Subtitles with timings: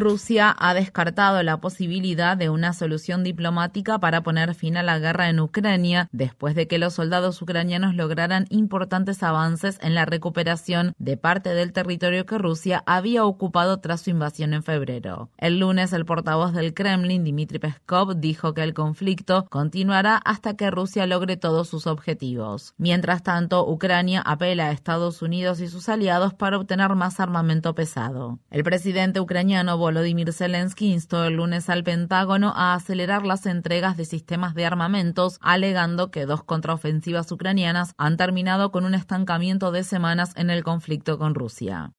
[0.00, 5.28] Rusia ha descartado la posibilidad de una solución diplomática para poner fin a la guerra
[5.28, 11.18] en Ucrania después de que los soldados ucranianos lograran importantes avances en la recuperación de
[11.18, 15.28] parte del territorio que Rusia había ocupado tras su invasión en febrero.
[15.36, 20.70] El lunes, el portavoz del Kremlin, Dmitry Peskov, dijo que el conflicto continuará hasta que
[20.70, 22.72] Rusia logre todos sus objetivos.
[22.78, 28.38] Mientras tanto, Ucrania apela a Estados Unidos y sus aliados para obtener más armamento pesado.
[28.50, 34.04] El presidente ucraniano Volodymyr Zelensky instó el lunes al Pentágono a acelerar las entregas de
[34.04, 40.30] sistemas de armamentos, alegando que dos contraofensivas ucranianas han terminado con un estancamiento de semanas
[40.36, 41.92] en el conflicto con Rusia.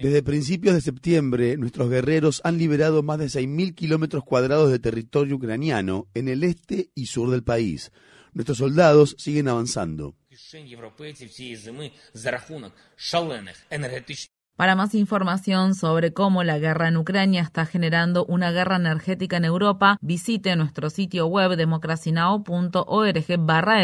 [0.00, 5.34] Desde principios de septiembre, nuestros guerreros han liberado más de 6.000 kilómetros cuadrados de territorio
[5.34, 7.90] ucraniano en el este y sur del país.
[8.34, 10.14] Nuestros soldados siguen avanzando.
[14.56, 19.44] Para más información sobre cómo la guerra en Ucrania está generando una guerra energética en
[19.44, 23.16] Europa, visite nuestro sitio web democracynow.org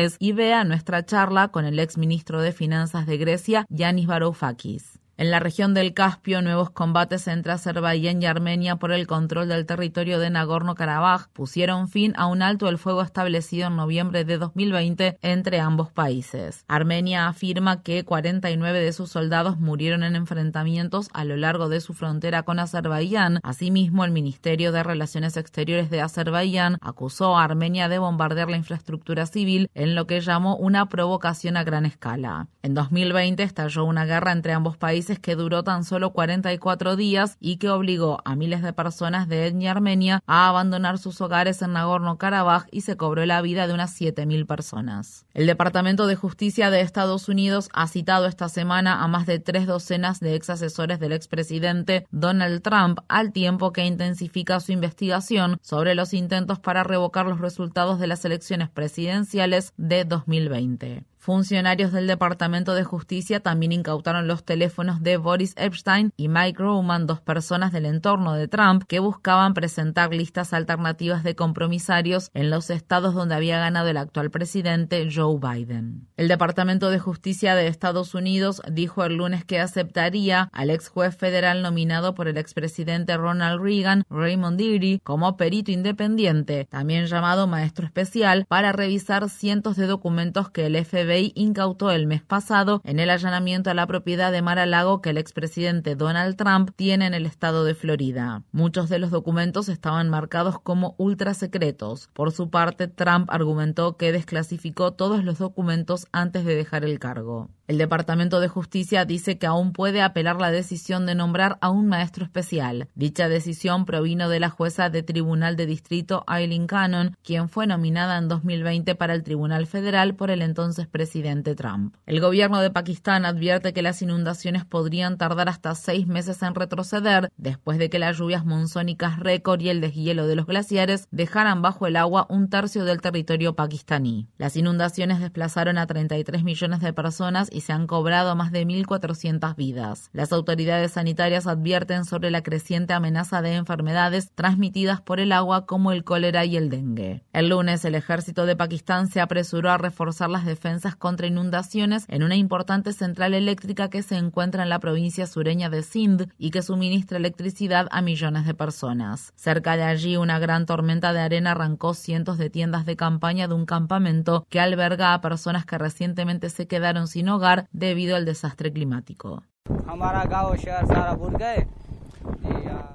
[0.02, 5.03] es y vea nuestra charla con el ex ministro de Finanzas de Grecia, Yanis Varoufakis.
[5.16, 9.64] En la región del Caspio, nuevos combates entre Azerbaiyán y Armenia por el control del
[9.64, 15.18] territorio de Nagorno-Karabaj pusieron fin a un alto el fuego establecido en noviembre de 2020
[15.22, 16.64] entre ambos países.
[16.66, 21.94] Armenia afirma que 49 de sus soldados murieron en enfrentamientos a lo largo de su
[21.94, 23.38] frontera con Azerbaiyán.
[23.44, 29.26] Asimismo, el Ministerio de Relaciones Exteriores de Azerbaiyán acusó a Armenia de bombardear la infraestructura
[29.26, 32.48] civil en lo que llamó una provocación a gran escala.
[32.64, 37.56] En 2020 estalló una guerra entre ambos países que duró tan solo 44 días y
[37.56, 42.66] que obligó a miles de personas de etnia armenia a abandonar sus hogares en Nagorno-Karabaj
[42.70, 45.26] y se cobró la vida de unas 7.000 personas.
[45.34, 49.66] El Departamento de Justicia de Estados Unidos ha citado esta semana a más de tres
[49.66, 55.94] docenas de ex asesores del expresidente Donald Trump al tiempo que intensifica su investigación sobre
[55.94, 61.04] los intentos para revocar los resultados de las elecciones presidenciales de 2020.
[61.24, 67.06] Funcionarios del Departamento de Justicia también incautaron los teléfonos de Boris Epstein y Mike Roman,
[67.06, 72.68] dos personas del entorno de Trump que buscaban presentar listas alternativas de compromisarios en los
[72.68, 76.08] estados donde había ganado el actual presidente Joe Biden.
[76.18, 81.16] El Departamento de Justicia de Estados Unidos dijo el lunes que aceptaría al ex juez
[81.16, 87.86] federal nominado por el expresidente Ronald Reagan, Raymond Deary, como perito independiente, también llamado maestro
[87.86, 93.10] especial, para revisar cientos de documentos que el FBI incautó el mes pasado en el
[93.10, 97.64] allanamiento a la propiedad de Mar-a-Lago que el expresidente Donald Trump tiene en el estado
[97.64, 98.42] de Florida.
[98.52, 102.08] Muchos de los documentos estaban marcados como ultra secretos.
[102.12, 107.50] Por su parte, Trump argumentó que desclasificó todos los documentos antes de dejar el cargo.
[107.66, 111.86] El Departamento de Justicia dice que aún puede apelar la decisión de nombrar a un
[111.86, 112.88] maestro especial.
[112.94, 118.18] Dicha decisión provino de la jueza de Tribunal de Distrito Eileen Cannon, quien fue nominada
[118.18, 121.96] en 2020 para el Tribunal Federal por el entonces presidente Trump.
[122.04, 127.30] El gobierno de Pakistán advierte que las inundaciones podrían tardar hasta seis meses en retroceder
[127.38, 131.86] después de que las lluvias monzónicas récord y el deshielo de los glaciares dejaran bajo
[131.86, 134.28] el agua un tercio del territorio pakistaní.
[134.36, 139.54] Las inundaciones desplazaron a 33 millones de personas y se han cobrado más de 1.400
[139.56, 140.10] vidas.
[140.12, 145.92] Las autoridades sanitarias advierten sobre la creciente amenaza de enfermedades transmitidas por el agua como
[145.92, 147.22] el cólera y el dengue.
[147.32, 152.24] El lunes, el ejército de Pakistán se apresuró a reforzar las defensas contra inundaciones en
[152.24, 156.62] una importante central eléctrica que se encuentra en la provincia sureña de Sindh y que
[156.62, 159.32] suministra electricidad a millones de personas.
[159.36, 163.54] Cerca de allí, una gran tormenta de arena arrancó cientos de tiendas de campaña de
[163.54, 168.72] un campamento que alberga a personas que recientemente se quedaron sin hogar debido al desastre
[168.72, 169.42] climático.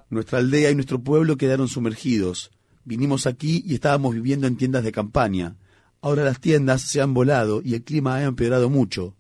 [0.10, 2.52] Nuestra aldea y nuestro pueblo quedaron sumergidos.
[2.84, 5.56] Vinimos aquí y estábamos viviendo en tiendas de campaña.
[6.02, 9.16] Ahora las tiendas se han volado y el clima ha empeorado mucho.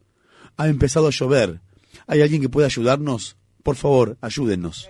[0.58, 1.62] Ha empezado a llover.
[2.08, 3.38] ¿Hay alguien que pueda ayudarnos?
[3.64, 4.90] Por favor, ayúdennos.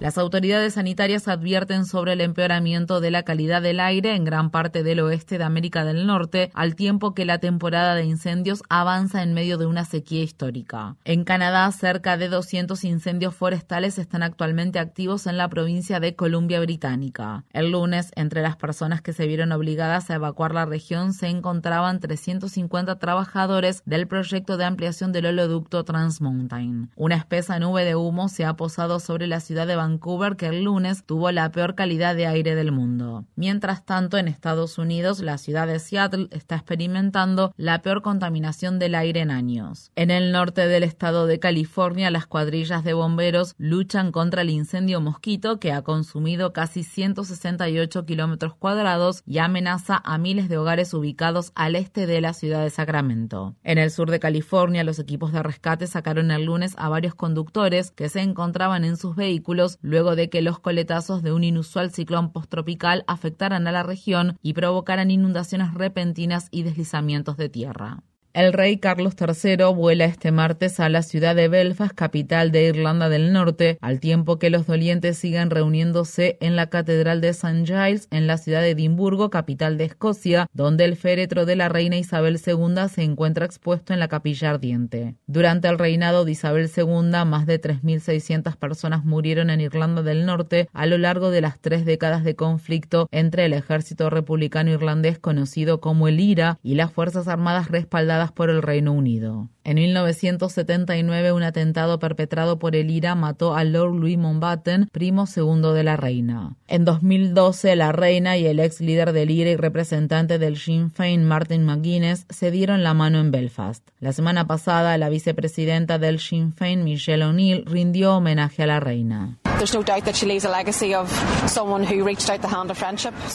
[0.00, 4.82] Las autoridades sanitarias advierten sobre el empeoramiento de la calidad del aire en gran parte
[4.82, 9.34] del oeste de América del Norte, al tiempo que la temporada de incendios avanza en
[9.34, 10.96] medio de una sequía histórica.
[11.04, 16.58] En Canadá, cerca de 200 incendios forestales están actualmente activos en la provincia de Columbia
[16.58, 17.44] Británica.
[17.52, 22.00] El lunes, entre las personas que se vieron obligadas a evacuar la región se encontraban
[22.00, 26.90] 350 trabajadores del proyecto de ampliación del oleoducto Trans Mountain.
[26.96, 30.64] Una espesa nube de humo se ha posado sobre la ciudad de Vancouver que el
[30.64, 33.24] lunes tuvo la peor calidad de aire del mundo.
[33.36, 38.94] Mientras tanto, en Estados Unidos, la ciudad de Seattle está experimentando la peor contaminación del
[38.94, 39.92] aire en años.
[39.96, 45.00] En el norte del estado de California, las cuadrillas de bomberos luchan contra el incendio
[45.00, 51.52] mosquito que ha consumido casi 168 kilómetros cuadrados y amenaza a miles de hogares ubicados
[51.54, 53.54] al este de la ciudad de Sacramento.
[53.62, 57.90] En el sur de California, los equipos de rescate sacaron el lunes a varios conductores
[57.90, 62.32] que se encontraban en sus vehículos luego de que los coletazos de un inusual ciclón
[62.32, 68.02] posttropical afectaran a la región y provocaran inundaciones repentinas y deslizamientos de tierra.
[68.38, 73.08] El rey Carlos III vuela este martes a la ciudad de Belfast, capital de Irlanda
[73.08, 77.64] del Norte, al tiempo que los dolientes siguen reuniéndose en la Catedral de St.
[77.64, 81.96] Giles, en la ciudad de Edimburgo, capital de Escocia, donde el féretro de la reina
[81.96, 85.16] Isabel II se encuentra expuesto en la capilla ardiente.
[85.26, 90.68] Durante el reinado de Isabel II, más de 3.600 personas murieron en Irlanda del Norte
[90.72, 95.80] a lo largo de las tres décadas de conflicto entre el ejército republicano irlandés conocido
[95.80, 99.48] como el IRA y las Fuerzas Armadas respaldadas por el Reino Unido.
[99.64, 105.74] En 1979, un atentado perpetrado por el IRA mató a Lord Louis Mountbatten, primo segundo
[105.74, 106.56] de la reina.
[106.68, 111.24] En 2012, la reina y el ex líder del IRA y representante del Sinn Féin,
[111.24, 113.86] Martin McGuinness, se dieron la mano en Belfast.
[114.00, 119.36] La semana pasada, la vicepresidenta del Sinn Féin, Michelle O'Neill, rindió homenaje a la reina.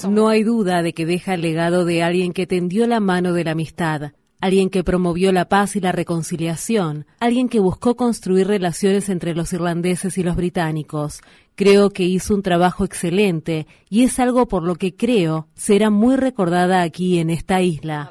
[0.10, 3.44] No hay duda de que deja el legado de alguien que tendió la mano de
[3.44, 4.14] la amistad
[4.44, 9.54] alguien que promovió la paz y la reconciliación, alguien que buscó construir relaciones entre los
[9.54, 11.22] irlandeses y los británicos.
[11.56, 16.18] Creo que hizo un trabajo excelente y es algo por lo que creo será muy
[16.18, 18.10] recordada aquí en esta isla.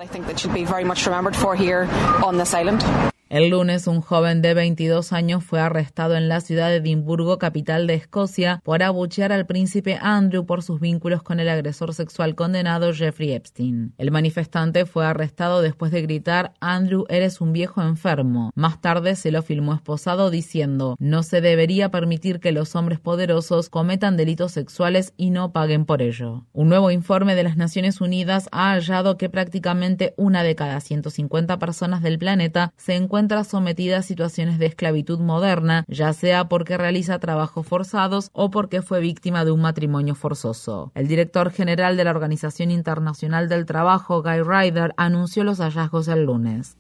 [3.33, 7.87] El lunes, un joven de 22 años fue arrestado en la ciudad de Edimburgo, capital
[7.87, 12.93] de Escocia, por abuchear al príncipe Andrew por sus vínculos con el agresor sexual condenado
[12.93, 13.95] Jeffrey Epstein.
[13.97, 18.53] El manifestante fue arrestado después de gritar Andrew, eres un viejo enfermo.
[18.55, 23.71] Más tarde se lo filmó esposado diciendo no se debería permitir que los hombres poderosos
[23.71, 26.45] cometan delitos sexuales y no paguen por ello.
[26.53, 31.59] Un nuevo informe de las Naciones Unidas ha hallado que prácticamente una de cada 150
[31.59, 37.19] personas del planeta se encuentra sometida a situaciones de esclavitud moderna, ya sea porque realiza
[37.19, 40.93] trabajos forzados o porque fue víctima de un matrimonio forzoso.
[40.95, 46.25] El director general de la Organización Internacional del Trabajo, Guy Ryder, anunció los hallazgos el
[46.25, 46.77] lunes.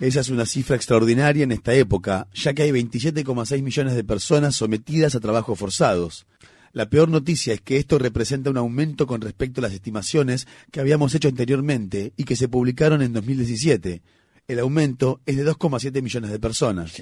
[0.00, 4.56] Esa es una cifra extraordinaria en esta época, ya que hay 27,6 millones de personas
[4.56, 6.26] sometidas a trabajos forzados.
[6.74, 10.80] La peor noticia es que esto representa un aumento con respecto a las estimaciones que
[10.80, 14.02] habíamos hecho anteriormente y que se publicaron en 2017.
[14.48, 16.92] El aumento es de 2,7 millones de personas.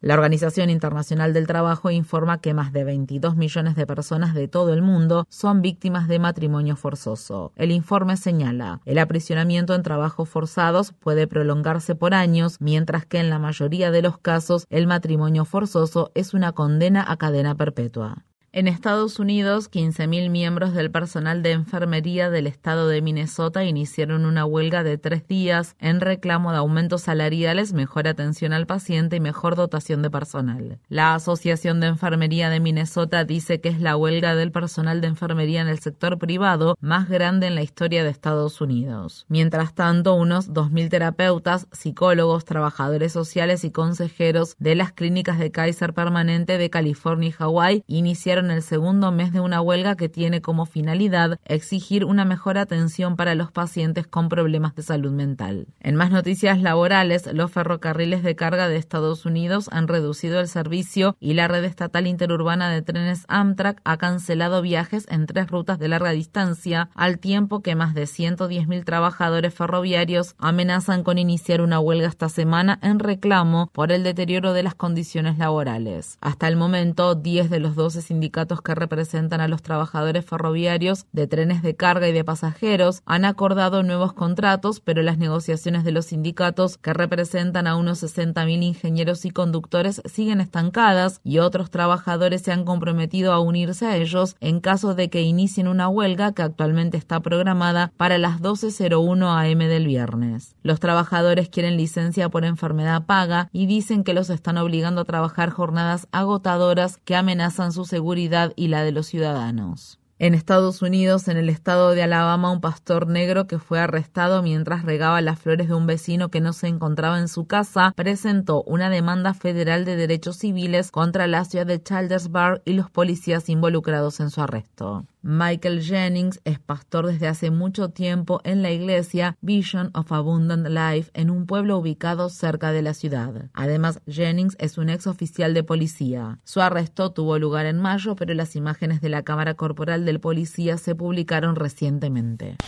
[0.00, 4.74] La Organización Internacional del Trabajo informa que más de 22 millones de personas de todo
[4.74, 7.52] el mundo son víctimas de matrimonio forzoso.
[7.56, 13.30] El informe señala, el aprisionamiento en trabajos forzados puede prolongarse por años, mientras que en
[13.30, 18.24] la mayoría de los casos el matrimonio forzoso es una condena a cadena perpetua.
[18.56, 24.44] En Estados Unidos, 15.000 miembros del personal de enfermería del estado de Minnesota iniciaron una
[24.44, 29.56] huelga de tres días en reclamo de aumentos salariales, mejor atención al paciente y mejor
[29.56, 30.78] dotación de personal.
[30.88, 35.60] La Asociación de Enfermería de Minnesota dice que es la huelga del personal de enfermería
[35.60, 39.26] en el sector privado más grande en la historia de Estados Unidos.
[39.28, 45.92] Mientras tanto, unos 2.000 terapeutas, psicólogos, trabajadores sociales y consejeros de las clínicas de Kaiser
[45.92, 50.40] Permanente de California y Hawái iniciaron en el segundo mes de una huelga que tiene
[50.40, 55.66] como finalidad exigir una mejor atención para los pacientes con problemas de salud mental.
[55.80, 61.16] En más noticias laborales, los ferrocarriles de carga de Estados Unidos han reducido el servicio
[61.20, 65.88] y la red estatal interurbana de trenes Amtrak ha cancelado viajes en tres rutas de
[65.88, 72.08] larga distancia, al tiempo que más de 110.000 trabajadores ferroviarios amenazan con iniciar una huelga
[72.08, 76.18] esta semana en reclamo por el deterioro de las condiciones laborales.
[76.20, 81.06] Hasta el momento, 10 de los 12 sindicatos sindicatos que representan a los trabajadores ferroviarios
[81.12, 85.92] de trenes de carga y de pasajeros han acordado nuevos contratos, pero las negociaciones de
[85.92, 92.42] los sindicatos que representan a unos 60.000 ingenieros y conductores siguen estancadas y otros trabajadores
[92.42, 96.42] se han comprometido a unirse a ellos en caso de que inicien una huelga que
[96.42, 100.56] actualmente está programada para las 12.01 am del viernes.
[100.64, 105.50] Los trabajadores quieren licencia por enfermedad paga y dicen que los están obligando a trabajar
[105.50, 108.23] jornadas agotadoras que amenazan su seguridad
[108.56, 109.98] y la de los ciudadanos.
[110.20, 114.84] En Estados Unidos, en el estado de Alabama, un pastor negro que fue arrestado mientras
[114.84, 118.90] regaba las flores de un vecino que no se encontraba en su casa presentó una
[118.90, 124.30] demanda federal de derechos civiles contra la ciudad de Childersburg y los policías involucrados en
[124.30, 125.04] su arresto.
[125.26, 131.10] Michael Jennings es pastor desde hace mucho tiempo en la iglesia Vision of Abundant Life
[131.14, 133.48] en un pueblo ubicado cerca de la ciudad.
[133.54, 136.40] Además, Jennings es un ex oficial de policía.
[136.44, 140.76] Su arresto tuvo lugar en mayo, pero las imágenes de la cámara corporal del policía
[140.76, 142.58] se publicaron recientemente.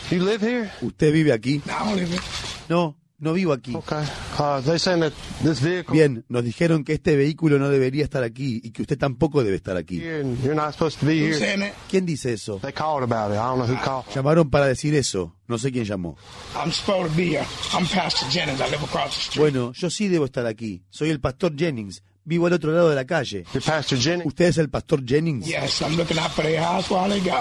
[0.80, 1.60] ¿Usted vive aquí?
[1.66, 1.94] No,
[2.70, 3.75] no vivo aquí.
[3.75, 3.82] Uh,
[5.92, 9.56] Bien, nos dijeron que este vehículo no debería estar aquí y que usted tampoco debe
[9.56, 9.99] estar aquí.
[11.88, 12.58] ¿Quién dice eso?
[14.14, 15.35] Llamaron para decir eso.
[15.49, 16.16] No sé quién llamó.
[19.37, 20.82] Bueno, yo sí debo estar aquí.
[20.90, 22.02] Soy el pastor Jennings.
[22.28, 23.45] Vivo al otro lado de la calle.
[24.26, 25.47] ¿Usted es el pastor Jennings?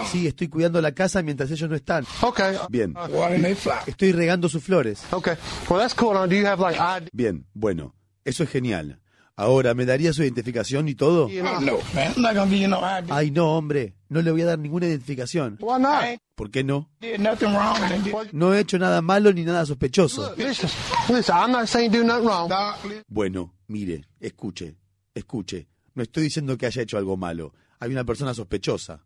[0.06, 2.06] Sí, estoy cuidando la casa mientras ellos no están.
[2.70, 2.94] Bien.
[3.88, 5.01] Estoy regando sus flores.
[7.12, 7.96] Bien, bueno.
[8.24, 9.00] Eso es genial.
[9.38, 11.27] Ahora, ¿me daría su identificación y todo?
[13.10, 13.96] Ay, no, hombre.
[14.08, 15.58] No le voy a dar ninguna identificación.
[16.36, 16.89] ¿Por qué no?
[18.32, 20.34] No he hecho nada malo ni nada sospechoso.
[23.08, 24.77] Bueno, mire, escuche,
[25.13, 25.68] escuche.
[25.94, 27.54] No estoy diciendo que haya hecho algo malo.
[27.80, 29.01] Hay una persona sospechosa.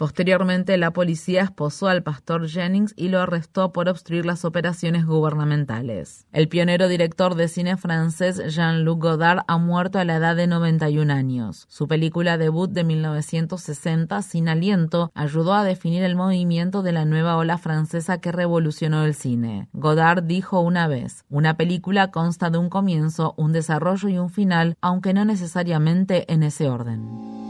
[0.00, 6.26] Posteriormente, la policía esposó al pastor Jennings y lo arrestó por obstruir las operaciones gubernamentales.
[6.32, 11.12] El pionero director de cine francés Jean-Luc Godard ha muerto a la edad de 91
[11.12, 11.66] años.
[11.68, 17.36] Su película debut de 1960, Sin Aliento, ayudó a definir el movimiento de la nueva
[17.36, 19.68] ola francesa que revolucionó el cine.
[19.74, 24.78] Godard dijo una vez, una película consta de un comienzo, un desarrollo y un final,
[24.80, 27.49] aunque no necesariamente en ese orden.